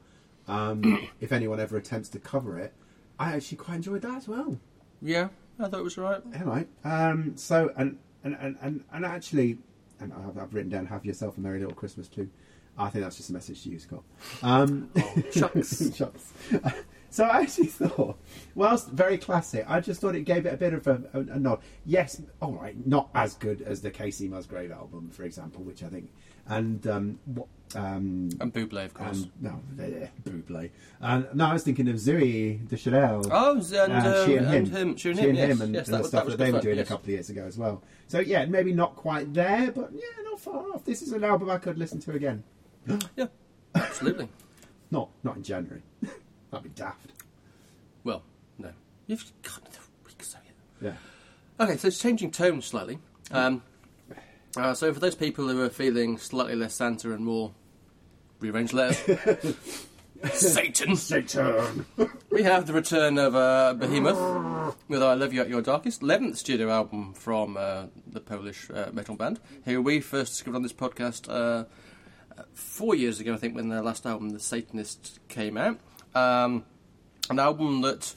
Um, 0.47 1.07
if 1.21 1.31
anyone 1.31 1.59
ever 1.59 1.77
attempts 1.77 2.09
to 2.09 2.19
cover 2.19 2.59
it, 2.59 2.73
I 3.19 3.33
actually 3.35 3.57
quite 3.57 3.75
enjoyed 3.75 4.01
that 4.03 4.17
as 4.17 4.27
well. 4.27 4.57
Yeah, 5.01 5.29
I 5.59 5.67
thought 5.67 5.79
it 5.79 5.83
was 5.83 5.97
right. 5.97 6.21
Anyway, 6.33 6.65
um, 6.83 7.33
so 7.37 7.71
and 7.77 7.97
and, 8.23 8.35
and, 8.39 8.57
and 8.61 8.83
and 8.91 9.05
actually, 9.05 9.57
and 9.99 10.13
I've, 10.13 10.37
I've 10.37 10.53
written 10.53 10.69
down 10.71 10.85
"Have 10.87 11.05
yourself 11.05 11.37
a 11.37 11.41
merry 11.41 11.59
little 11.59 11.75
Christmas" 11.75 12.07
too. 12.07 12.29
I 12.77 12.89
think 12.89 13.03
that's 13.03 13.17
just 13.17 13.29
a 13.29 13.33
message 13.33 13.63
to 13.63 13.69
you, 13.69 13.79
Scott. 13.79 14.03
Um, 14.41 14.89
shucks. 15.31 15.95
shucks. 15.95 16.33
So 17.13 17.25
I 17.25 17.41
actually 17.41 17.67
thought, 17.67 18.17
whilst 18.55 18.87
very 18.89 19.19
classic, 19.19 19.65
I 19.67 19.79
just 19.81 20.01
thought 20.01 20.15
it 20.15 20.21
gave 20.23 20.47
it 20.47 20.53
a 20.55 20.57
bit 20.57 20.73
of 20.73 20.87
a, 20.87 21.03
a, 21.13 21.19
a 21.19 21.39
nod. 21.39 21.59
Yes, 21.85 22.19
all 22.41 22.53
right, 22.53 22.75
not 22.87 23.11
as 23.13 23.35
good 23.35 23.61
as 23.61 23.81
the 23.81 23.91
Kacey 23.91 24.27
Musgrave 24.27 24.71
album, 24.71 25.11
for 25.11 25.21
example, 25.21 25.61
which 25.61 25.83
I 25.83 25.89
think, 25.89 26.09
and 26.47 26.87
um, 26.87 27.19
what. 27.25 27.45
Um, 27.75 28.29
And 28.41 28.51
Buble, 28.51 28.83
of 28.83 28.95
course. 28.95 29.25
and, 29.25 29.31
no, 29.41 29.59
yeah, 29.77 30.07
Buble. 30.23 30.71
And 31.01 31.27
no, 31.35 31.45
I 31.45 31.53
was 31.53 31.61
thinking 31.61 31.87
of 31.87 31.97
Zooey 31.97 32.67
Deschanel. 32.67 33.27
oh, 33.31 33.57
and, 33.57 33.73
Uh, 33.73 33.95
uh, 33.95 34.25
she 34.25 34.35
and 34.37 34.47
him, 34.67 34.97
She 34.97 35.09
and 35.11 35.19
She 35.19 35.25
him, 35.29 35.35
yes. 35.35 35.59
and, 35.61 35.73
yes, 35.75 35.87
and 35.87 35.93
that 35.93 35.97
the 35.97 35.97
was, 35.99 36.07
stuff 36.07 36.25
that 36.25 36.31
that, 36.31 36.37
they 36.43 36.51
were 36.51 36.61
doing 36.61 36.77
yes. 36.77 36.87
a 36.87 36.89
couple 36.89 37.05
of 37.05 37.09
years 37.09 37.29
ago 37.29 37.45
as 37.45 37.59
well. 37.59 37.83
So 38.07 38.21
yeah, 38.21 38.43
maybe 38.45 38.73
not 38.73 38.95
quite 38.95 39.31
there, 39.35 39.71
but 39.71 39.91
yeah, 39.93 40.23
not 40.23 40.39
far 40.39 40.73
off. 40.73 40.83
This 40.83 41.03
is 41.03 41.11
an 41.11 41.23
album 41.23 41.51
I 41.51 41.59
could 41.59 41.77
listen 41.77 41.99
to 41.99 42.13
again. 42.13 42.43
Yeah, 43.15 43.27
absolutely. 43.75 44.29
Not 44.91 45.09
not 45.23 45.37
in 45.37 45.43
January. 45.43 45.81
That'd 46.53 46.75
be 46.75 46.81
daft. 46.81 47.11
well, 48.03 48.21
no. 48.59 48.69
You've 49.07 49.25
got 49.41 49.57
another 49.61 49.79
week, 50.05 50.23
so 50.23 50.37
yeah. 50.79 50.89
Yeah. 50.89 51.65
Okay, 51.65 51.77
so 51.77 51.87
it's 51.87 51.97
changing 51.97 52.29
tone 52.29 52.61
slightly. 52.61 52.99
Um, 53.31 53.63
uh, 54.55 54.75
so 54.75 54.93
for 54.93 54.99
those 54.99 55.15
people 55.15 55.47
who 55.49 55.59
are 55.63 55.69
feeling 55.69 56.19
slightly 56.19 56.55
less 56.55 56.75
Santa 56.75 57.11
and 57.11 57.25
more 57.25 57.53
rearranged 58.39 58.71
letters, 58.73 59.55
Satan, 60.31 60.95
Satan. 60.95 61.87
we 62.29 62.43
have 62.43 62.67
the 62.67 62.73
return 62.73 63.17
of 63.17 63.35
uh, 63.35 63.73
Behemoth 63.73 64.75
with 64.87 65.01
"I 65.01 65.15
Love 65.15 65.33
You 65.33 65.41
at 65.41 65.49
Your 65.49 65.63
Darkest," 65.63 66.03
eleventh 66.03 66.37
studio 66.37 66.69
album 66.69 67.15
from 67.15 67.57
uh, 67.57 67.85
the 68.05 68.19
Polish 68.19 68.69
uh, 68.69 68.91
metal 68.93 69.15
band, 69.15 69.39
who 69.65 69.81
we 69.81 70.01
first 70.01 70.33
discovered 70.33 70.57
on 70.57 70.61
this 70.61 70.71
podcast 70.71 71.27
uh, 71.27 71.65
four 72.53 72.93
years 72.93 73.19
ago, 73.19 73.33
I 73.33 73.37
think, 73.37 73.55
when 73.55 73.69
their 73.69 73.81
last 73.81 74.05
album, 74.05 74.29
"The 74.29 74.39
Satanist," 74.39 75.19
came 75.29 75.57
out. 75.57 75.79
Um, 76.15 76.65
an 77.29 77.39
album 77.39 77.81
that 77.81 78.13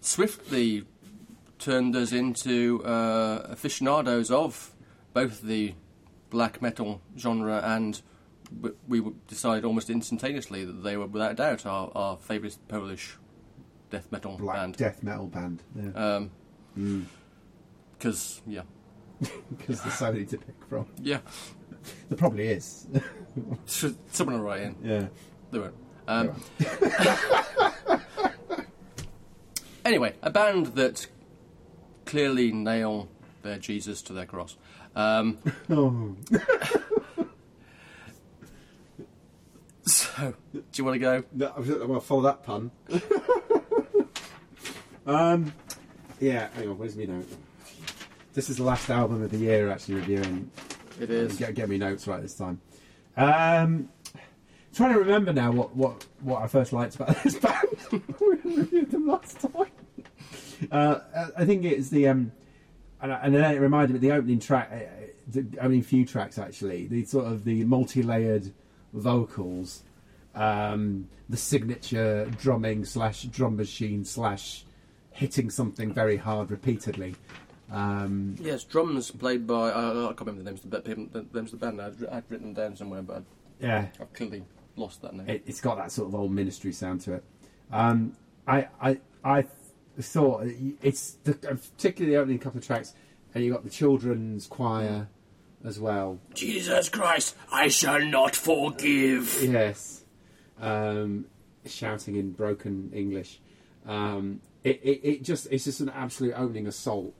swiftly 0.00 0.84
turned 1.58 1.96
us 1.96 2.12
into 2.12 2.82
uh, 2.84 3.46
aficionados 3.48 4.30
of 4.30 4.72
both 5.12 5.42
the 5.42 5.74
black 6.30 6.60
metal 6.62 7.00
genre 7.16 7.60
and 7.64 8.02
we 8.86 9.02
decided 9.26 9.64
almost 9.64 9.90
instantaneously 9.90 10.64
that 10.64 10.82
they 10.84 10.96
were 10.96 11.06
without 11.06 11.36
doubt 11.36 11.66
our, 11.66 11.90
our 11.94 12.16
favourite 12.16 12.56
Polish 12.68 13.16
death 13.90 14.10
metal 14.10 14.36
Black 14.38 14.56
band. 14.56 14.76
death 14.76 15.02
metal 15.02 15.26
band. 15.26 15.62
Yeah. 15.74 16.24
Because, 17.98 18.40
yeah. 18.46 18.62
Because 19.56 19.82
there's 19.82 19.94
so 19.94 20.12
many 20.12 20.24
to 20.26 20.38
pick 20.38 20.54
from. 20.68 20.86
Yeah. 21.02 21.18
There 22.08 22.16
probably 22.18 22.48
is. 22.48 22.86
Someone 24.12 24.36
will 24.38 24.44
write 24.44 24.62
in. 24.62 24.76
yeah. 24.82 25.06
They 25.50 25.58
won't. 25.58 25.74
Um, 26.06 26.30
anyway, 29.88 30.14
a 30.22 30.30
band 30.30 30.66
that 30.76 31.06
clearly 32.04 32.52
nail 32.52 33.08
their 33.42 33.58
Jesus 33.58 34.02
to 34.02 34.12
their 34.12 34.26
cross. 34.26 34.56
Um, 34.94 35.38
Oh. 35.70 36.14
so, 39.86 40.34
do 40.52 40.62
you 40.74 40.84
want 40.84 40.94
to 40.94 40.98
go? 40.98 41.24
No, 41.32 41.52
I'm 41.56 41.64
going 41.64 41.94
to 41.94 42.00
follow 42.00 42.22
that 42.22 42.44
pun. 42.44 42.70
um, 45.06 45.52
yeah, 46.20 46.48
hang 46.54 46.68
on, 46.68 46.78
where's 46.78 46.96
me 46.96 47.06
note? 47.06 47.28
This 48.34 48.50
is 48.50 48.58
the 48.58 48.64
last 48.64 48.90
album 48.90 49.22
of 49.22 49.30
the 49.30 49.38
year, 49.38 49.70
actually, 49.70 49.96
reviewing. 49.96 50.50
It 51.00 51.10
is. 51.10 51.36
Get, 51.36 51.54
get 51.54 51.68
me 51.68 51.78
notes 51.78 52.06
right 52.06 52.20
this 52.20 52.34
time. 52.34 52.60
Um, 53.16 53.88
trying 54.74 54.92
to 54.92 54.98
remember 54.98 55.32
now 55.32 55.50
what, 55.52 55.74
what, 55.74 56.06
what 56.20 56.42
I 56.42 56.46
first 56.46 56.72
liked 56.72 56.96
about 56.96 57.22
this 57.22 57.36
band. 57.38 57.68
we 58.20 58.36
reviewed 58.44 58.90
them 58.90 59.06
last 59.06 59.40
time. 59.40 59.70
Uh, 60.70 61.00
I 61.36 61.44
think 61.44 61.64
it's 61.64 61.88
the. 61.90 62.08
Um, 62.08 62.32
and, 63.00 63.12
and 63.12 63.34
then 63.34 63.54
it 63.54 63.60
reminded 63.60 63.92
me 63.92 63.98
the 64.00 64.12
opening 64.12 64.40
track, 64.40 64.70
uh, 64.72 65.06
the 65.28 65.46
opening 65.58 65.82
few 65.82 66.04
tracks 66.04 66.36
actually, 66.38 66.86
the 66.88 67.04
sort 67.04 67.26
of 67.26 67.44
the 67.44 67.64
multi-layered 67.64 68.52
vocals, 68.92 69.84
um, 70.34 71.08
the 71.28 71.36
signature 71.36 72.28
drumming 72.38 72.84
slash 72.84 73.22
drum 73.22 73.56
machine 73.56 74.04
slash 74.04 74.64
hitting 75.12 75.50
something 75.50 75.92
very 75.92 76.16
hard 76.16 76.50
repeatedly. 76.50 77.14
Um, 77.70 78.34
Yes, 78.40 78.64
drums 78.64 79.10
played 79.10 79.46
by. 79.46 79.70
Uh, 79.70 80.04
I 80.04 80.06
can't 80.08 80.20
remember 80.20 80.42
the 80.42 80.50
names 80.50 80.64
of 80.64 80.70
the, 80.70 80.80
band- 80.80 81.10
the 81.12 81.26
names 81.38 81.52
of 81.52 81.60
the 81.60 81.66
band. 81.66 81.80
I'd, 81.80 82.04
I'd 82.06 82.24
written 82.28 82.52
them 82.52 82.64
down 82.64 82.76
somewhere, 82.76 83.02
but 83.02 83.22
yeah, 83.60 83.86
I've 84.00 84.12
clearly 84.12 84.42
lost 84.78 85.02
that 85.02 85.14
name. 85.14 85.28
it, 85.28 85.42
it's 85.46 85.60
got 85.60 85.76
that 85.76 85.92
sort 85.92 86.08
of 86.08 86.14
old 86.14 86.32
ministry 86.32 86.72
sound 86.72 87.00
to 87.02 87.14
it. 87.14 87.24
Um, 87.70 88.16
I, 88.46 88.68
I, 88.80 88.98
I 89.24 89.44
thought 90.00 90.46
it's 90.82 91.12
the, 91.24 91.34
particularly 91.34 92.14
the 92.14 92.20
opening 92.20 92.38
couple 92.38 92.58
of 92.58 92.66
tracks, 92.66 92.94
and 93.34 93.44
you 93.44 93.52
got 93.52 93.64
the 93.64 93.70
children's 93.70 94.46
choir 94.46 95.08
as 95.64 95.78
well. 95.78 96.18
Jesus 96.34 96.88
Christ, 96.88 97.36
I 97.52 97.68
shall 97.68 98.00
not 98.00 98.34
forgive. 98.34 99.38
Yes, 99.42 100.04
um, 100.60 101.26
shouting 101.66 102.16
in 102.16 102.32
broken 102.32 102.90
English. 102.94 103.40
Um, 103.86 104.40
it, 104.64 104.80
it, 104.82 105.00
it 105.02 105.22
just 105.22 105.48
it's 105.50 105.64
just 105.64 105.80
an 105.80 105.90
absolute 105.90 106.34
opening 106.36 106.66
assault 106.66 107.14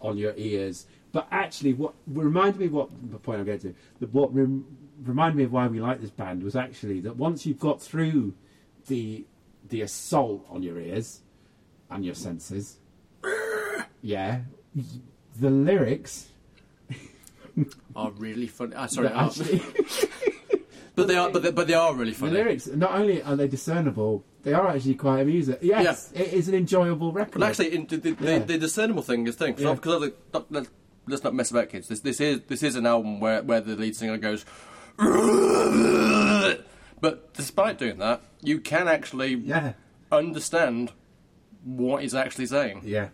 on 0.00 0.16
your 0.16 0.34
ears. 0.36 0.86
But 1.18 1.26
actually, 1.32 1.74
what 1.74 1.94
reminded 2.06 2.60
me 2.60 2.66
of 2.66 2.72
what 2.74 2.90
the 3.10 3.18
point 3.18 3.40
I'm 3.40 3.44
getting 3.44 3.72
to, 3.72 3.78
that 3.98 4.14
what 4.14 4.32
rem, 4.32 4.64
reminded 5.02 5.36
me 5.36 5.42
of 5.42 5.52
why 5.52 5.66
we 5.66 5.80
like 5.80 6.00
this 6.00 6.10
band 6.10 6.44
was 6.44 6.54
actually 6.54 7.00
that 7.00 7.16
once 7.16 7.44
you've 7.44 7.58
got 7.58 7.82
through 7.82 8.34
the 8.86 9.24
the 9.68 9.80
assault 9.80 10.46
on 10.48 10.62
your 10.62 10.78
ears 10.78 11.22
and 11.90 12.04
your 12.04 12.14
senses, 12.14 12.76
yeah, 14.00 14.42
the 15.40 15.50
lyrics 15.50 16.28
Are 17.96 18.12
really 18.12 18.46
funny. 18.46 18.74
Ah, 18.76 18.86
sorry, 18.86 19.08
actually. 19.08 19.60
but 20.94 21.08
they 21.08 21.16
are. 21.16 21.30
But 21.32 21.42
they, 21.42 21.50
but 21.50 21.66
they 21.66 21.74
are 21.74 21.92
really 21.96 22.12
funny. 22.12 22.30
The 22.30 22.38
lyrics, 22.38 22.68
not 22.68 22.92
only 22.92 23.20
are 23.24 23.34
they 23.34 23.48
discernible, 23.48 24.22
they 24.44 24.52
are 24.52 24.68
actually 24.68 24.94
quite 24.94 25.22
amusing. 25.22 25.56
Yes, 25.62 26.12
it 26.14 26.32
is 26.32 26.48
an 26.48 26.54
enjoyable 26.54 27.10
record. 27.10 27.40
But 27.40 27.42
actually, 27.42 27.74
in, 27.74 27.86
the, 27.86 27.96
the, 27.96 28.10
Yeah. 28.10 28.38
the, 28.38 28.44
the 28.44 28.58
discernible 28.58 29.02
thing 29.02 29.26
is 29.26 29.34
thing 29.34 29.56
Yeah. 29.58 29.74
because 29.74 30.12
let's, 30.50 30.70
let's 31.08 31.24
not 31.24 31.34
mess 31.34 31.50
about, 31.50 31.68
kids. 31.70 31.88
This 31.88 32.00
this 32.00 32.20
is 32.20 32.40
this 32.48 32.62
is 32.62 32.76
an 32.76 32.86
album 32.86 33.20
where 33.20 33.42
where 33.42 33.60
the 33.60 33.76
lead 33.76 33.96
singer 33.96 34.18
goes. 34.18 34.44
But 37.00 37.34
despite 37.34 37.78
doing 37.78 37.98
that, 37.98 38.22
you 38.42 38.60
can 38.60 38.88
actually 38.88 39.34
yeah, 39.34 39.74
understand 40.10 40.92
what 41.64 42.02
he's 42.02 42.14
actually 42.14 42.46
saying, 42.46 42.82
yeah, 42.84 43.08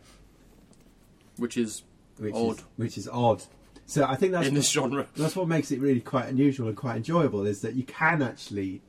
which 1.36 1.56
is 1.56 1.82
which 2.18 2.34
odd 2.34 2.58
is 2.58 2.64
which 2.76 2.98
is 2.98 3.08
odd. 3.08 3.42
So 3.86 4.04
I 4.06 4.16
think 4.16 4.32
that's 4.32 4.48
in 4.48 4.54
this 4.54 4.70
genre. 4.70 5.06
that's 5.14 5.36
what 5.36 5.48
makes 5.48 5.70
it 5.70 5.80
really 5.80 6.00
quite 6.00 6.26
unusual 6.28 6.68
and 6.68 6.76
quite 6.76 6.96
enjoyable 6.96 7.46
is 7.46 7.60
that 7.60 7.74
you 7.74 7.82
can 7.84 8.22
actually 8.22 8.80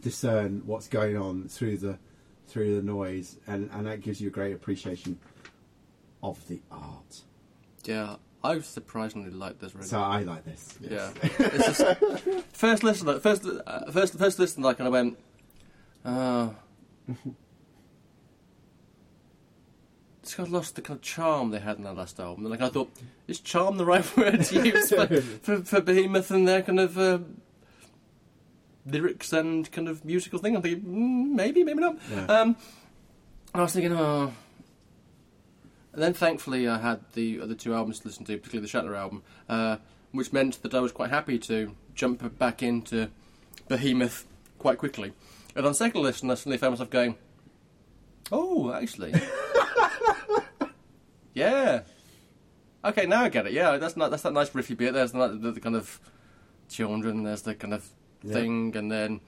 discern 0.00 0.62
what's 0.64 0.88
going 0.88 1.18
on 1.18 1.48
through 1.48 1.76
the 1.78 1.98
through 2.46 2.76
the 2.76 2.82
noise, 2.82 3.36
and, 3.46 3.68
and 3.72 3.86
that 3.86 4.00
gives 4.00 4.20
you 4.20 4.28
a 4.28 4.30
great 4.30 4.54
appreciation 4.54 5.18
of 6.22 6.46
the 6.48 6.60
art. 6.70 7.22
Yeah, 7.84 8.16
I 8.42 8.60
surprisingly 8.60 9.30
like 9.30 9.58
this. 9.58 9.74
Really. 9.74 9.86
So 9.86 10.00
I 10.00 10.22
like 10.22 10.44
this. 10.44 10.78
Yeah. 10.80 11.10
It's 11.22 11.78
just, 11.78 11.98
first 12.52 12.84
listen, 12.84 13.20
first, 13.20 13.44
uh, 13.44 13.90
first, 13.90 14.16
first 14.16 14.38
listen, 14.38 14.64
I 14.64 14.74
kind 14.74 14.86
of 14.86 14.92
went, 14.92 15.18
oh. 16.04 16.54
It's 20.22 20.34
kind 20.34 20.46
of 20.46 20.52
lost 20.52 20.76
the 20.76 20.82
kind 20.82 20.98
of 20.98 21.02
charm 21.02 21.50
they 21.50 21.58
had 21.58 21.78
in 21.78 21.84
their 21.84 21.94
last 21.94 22.20
album. 22.20 22.44
And 22.44 22.50
like 22.50 22.60
I 22.60 22.68
thought, 22.68 22.90
is 23.26 23.40
charm 23.40 23.76
the 23.76 23.84
right 23.84 24.16
word 24.16 24.44
to 24.44 24.64
use 24.64 24.90
for, 24.90 25.06
for, 25.42 25.64
for 25.64 25.80
Behemoth 25.80 26.30
and 26.30 26.46
their 26.46 26.62
kind 26.62 26.78
of 26.78 26.98
uh, 26.98 27.18
lyrics 28.86 29.32
and 29.32 29.70
kind 29.72 29.88
of 29.88 30.04
musical 30.04 30.38
thing? 30.38 30.54
I'm 30.54 30.62
thinking, 30.62 30.82
mm, 30.82 31.34
maybe, 31.34 31.64
maybe 31.64 31.80
not. 31.80 31.96
Yeah. 32.10 32.26
Um, 32.26 32.56
I 33.54 33.62
was 33.62 33.72
thinking, 33.72 33.92
oh. 33.94 34.32
And 35.92 36.02
then 36.02 36.14
thankfully 36.14 36.68
I 36.68 36.78
had 36.78 37.00
the 37.14 37.40
other 37.40 37.54
two 37.54 37.74
albums 37.74 38.00
to 38.00 38.08
listen 38.08 38.24
to, 38.26 38.36
particularly 38.36 38.68
the 38.70 38.78
Shatner 38.78 38.96
album, 38.96 39.22
uh, 39.48 39.78
which 40.12 40.32
meant 40.32 40.62
that 40.62 40.74
I 40.74 40.80
was 40.80 40.92
quite 40.92 41.10
happy 41.10 41.38
to 41.40 41.74
jump 41.94 42.38
back 42.38 42.62
into 42.62 43.08
Behemoth 43.68 44.26
quite 44.58 44.78
quickly. 44.78 45.12
And 45.56 45.66
on 45.66 45.74
second 45.74 46.02
listen, 46.02 46.30
I 46.30 46.34
suddenly 46.34 46.58
found 46.58 46.72
myself 46.72 46.90
going, 46.90 47.16
oh, 48.30 48.72
actually. 48.72 49.14
yeah. 51.34 51.80
Okay, 52.84 53.06
now 53.06 53.24
I 53.24 53.28
get 53.28 53.46
it. 53.46 53.52
Yeah, 53.52 53.76
that's 53.78 53.96
not, 53.96 54.10
that's 54.10 54.22
that 54.22 54.32
nice 54.32 54.50
riffy 54.50 54.76
bit. 54.76 54.94
There's 54.94 55.12
the, 55.12 55.28
the, 55.28 55.52
the 55.52 55.60
kind 55.60 55.76
of 55.76 56.00
children, 56.68 57.24
there's 57.24 57.42
the 57.42 57.54
kind 57.54 57.74
of 57.74 57.88
Yeah. 58.22 58.34
thing, 58.34 58.76
and 58.76 58.90
then, 58.90 59.20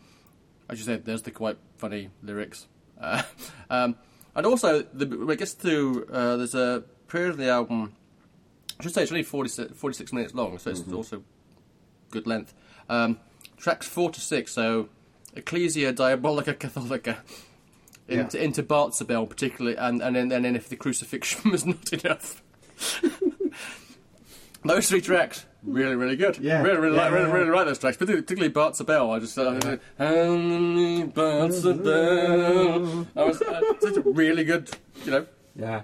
as 0.69 0.79
you 0.79 0.85
said, 0.85 1.05
there's 1.05 1.23
the 1.23 1.31
quite 1.31 1.59
funny 1.79 2.11
lyrics. 2.23 2.67
Uh, 3.01 3.23
um, 3.71 3.97
and 4.35 4.47
also, 4.47 4.83
the, 4.83 5.07
when 5.07 5.31
it 5.31 5.39
gets 5.39 5.55
to, 5.55 6.07
uh, 6.13 6.37
there's 6.37 6.55
a 6.55 6.85
period 7.09 7.31
of 7.31 7.37
the 7.37 7.49
album, 7.49 7.95
I 8.79 8.83
should 8.83 8.95
say 8.95 9.03
it's 9.03 9.13
only 9.13 9.23
40, 9.23 9.75
46 9.75 10.13
minutes 10.13 10.35
long, 10.35 10.59
so 10.59 10.71
it's 10.71 10.83
also 10.93 11.23
good 12.11 12.27
length. 12.27 12.55
Um, 12.89 13.19
tracks 13.57 13.87
4 13.87 14.11
to 14.11 14.21
6, 14.21 14.53
so 14.53 14.89
Ecclesia 15.37 15.93
Diabolica 15.93 16.55
Catholica, 16.55 17.19
into, 18.09 18.39
Yeah. 18.39 18.45
into 18.45 18.63
Bartzabel 18.63 19.29
particularly, 19.29 19.77
and, 19.77 20.03
and, 20.03 20.17
then, 20.17 20.33
and 20.33 20.45
then 20.45 20.57
if 20.57 20.69
the 20.69 20.77
crucifixion 20.77 21.51
was 21.53 21.67
not 21.67 21.93
enough. 21.93 22.43
Those 24.65 24.89
three 24.91 25.01
tracks, 25.01 25.47
really, 25.63 25.95
really 25.97 26.17
good. 26.17 26.37
Yeah. 26.39 26.61
Really, 26.63 26.79
really, 26.79 26.97
Yeah, 26.97 27.03
like, 27.05 27.13
really, 27.13 27.27
yeah, 27.29 27.33
really 27.35 27.51
like 27.51 27.67
those 27.67 27.79
tracks, 27.79 27.97
particularly, 27.97 28.23
particularly 28.23 28.53
Bartzabel. 28.53 29.11
I 29.15 29.19
just 29.19 29.39
uh, 29.39 29.59
yeah. 29.65 29.77
Bartzabel. 31.15 33.07
I 33.17 33.25
was 33.25 33.41
uh, 33.43 33.61
such 33.81 33.97
a 33.97 34.01
really 34.03 34.45
good, 34.45 34.71
you 35.05 35.13
know, 35.13 35.27
Yeah. 35.57 35.83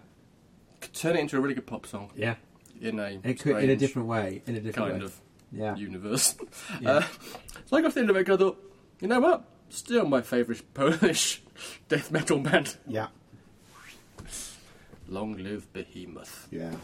could 0.80 0.92
turn 0.92 1.16
it 1.16 1.20
into 1.20 1.38
a 1.38 1.40
really 1.40 1.54
good 1.54 1.66
pop 1.66 1.86
song 1.86 2.10
Yeah. 2.14 2.34
in 2.80 2.98
a 2.98 3.18
It 3.24 3.40
could, 3.40 3.56
in 3.62 3.70
a 3.70 3.76
different 3.76 4.08
way. 4.08 4.42
In 4.46 4.56
a 4.56 4.60
different 4.60 4.90
kind 4.90 4.98
way. 5.00 5.06
of 5.06 5.20
Yeah. 5.52 5.74
universe. 5.76 6.36
Yeah. 6.80 6.90
Uh, 6.90 7.02
so 7.64 7.76
I 7.78 7.80
got 7.80 7.88
to 7.88 7.94
the 7.94 8.00
end 8.00 8.10
of 8.10 8.16
it 8.16 8.28
I 8.28 8.36
thought, 8.36 8.62
you 9.00 9.08
know 9.08 9.20
what? 9.20 9.44
Still 9.70 10.04
my 10.06 10.20
favourite 10.20 10.62
Polish 10.74 11.42
death 11.88 12.10
metal 12.12 12.38
band. 12.40 12.76
Yeah. 12.86 13.08
Long 15.08 15.36
live 15.38 15.72
Behemoth. 15.72 16.48
Yeah. 16.50 16.74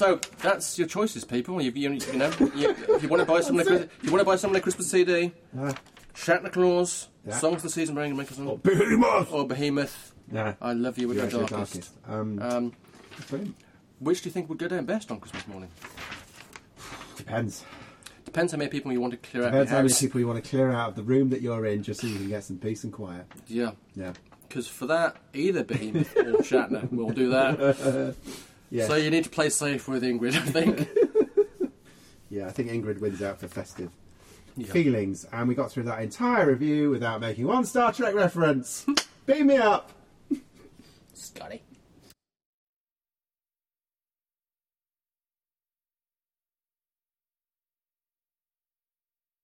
So 0.03 0.19
that's 0.41 0.77
your 0.77 0.87
choices, 0.89 1.23
people. 1.23 1.61
You, 1.61 1.71
you, 1.71 1.91
you 1.93 2.13
know, 2.17 2.29
you, 2.53 2.75
if 2.89 3.03
you 3.03 3.07
want 3.07 3.21
to 3.21 3.25
buy 3.25 3.39
someone, 3.47 3.65
a, 3.69 3.73
if 3.75 3.89
you 4.03 4.11
want 4.11 4.19
to 4.19 4.25
buy 4.25 4.35
someone 4.35 4.57
a 4.57 4.61
Christmas 4.61 4.91
CD, 4.91 5.31
Uh, 5.57 5.71
Shatner 6.13 6.51
Claus, 6.51 7.07
Yeah. 7.25 7.37
Songs 7.37 7.57
of 7.57 7.61
the 7.63 7.69
Season, 7.69 7.95
Bring 7.95 8.17
Make 8.17 8.27
oh, 8.37 8.57
Behemoth! 8.57 9.31
or 9.31 9.47
Behemoth. 9.47 10.11
Yeah. 10.29 10.55
I 10.61 10.73
love 10.73 10.97
you 10.97 11.07
with 11.07 11.17
Yeah, 11.19 11.27
the 11.27 11.45
darkest. 11.45 11.91
Um, 12.05 12.37
Um, 12.41 12.73
which 13.99 14.21
do 14.23 14.27
you 14.27 14.33
think 14.33 14.49
would 14.49 14.57
go 14.57 14.67
down 14.67 14.83
best 14.85 15.09
on 15.09 15.21
Christmas 15.21 15.47
morning? 15.47 15.69
Depends. 17.15 17.63
Depends 18.25 18.51
how 18.51 18.57
many 18.57 18.69
people 18.69 18.91
you 18.91 18.99
want 18.99 19.11
to 19.11 19.29
clear 19.29 19.43
out 19.45 19.51
Depends 19.51 19.71
how 19.71 19.81
many 19.83 19.93
people 19.93 20.19
you 20.19 20.27
want 20.27 20.43
to 20.43 20.49
clear 20.49 20.69
out 20.69 20.89
of 20.89 20.95
the 20.97 21.03
room 21.03 21.29
that 21.29 21.41
you're 21.41 21.65
in 21.65 21.81
just 21.81 22.01
so 22.01 22.07
you 22.07 22.17
can 22.17 22.27
get 22.27 22.43
some 22.43 22.57
peace 22.57 22.83
and 22.83 22.91
quiet. 22.91 23.25
Yeah. 23.47 23.71
Yeah. 23.95 24.11
Because 24.49 24.67
for 24.67 24.85
that, 24.87 25.15
either 25.33 25.63
Behemoth 25.63 26.13
or 26.17 26.23
Shatner 26.43 26.91
will 26.91 27.11
do 27.11 27.29
that. 27.29 28.15
Yeah. 28.73 28.87
So 28.87 28.95
you 28.95 29.11
need 29.11 29.23
to 29.25 29.29
play 29.29 29.49
safe 29.49 29.87
with 29.87 30.01
Ingrid, 30.01 30.33
I 30.33 30.39
think. 30.39 30.89
yeah, 32.31 32.47
I 32.47 32.49
think 32.49 32.71
Ingrid 32.71 32.99
wins 32.99 33.21
out 33.21 33.39
for 33.39 33.47
festive 33.47 33.91
feelings. 34.65 35.27
And 35.31 35.47
we 35.47 35.53
got 35.53 35.71
through 35.71 35.83
that 35.83 36.01
entire 36.01 36.47
review 36.47 36.89
without 36.89 37.21
making 37.21 37.45
one 37.45 37.65
Star 37.65 37.93
Trek 37.93 38.15
reference. 38.15 38.83
Beam 39.27 39.45
me 39.47 39.57
up! 39.57 39.91
Scotty. 41.13 41.61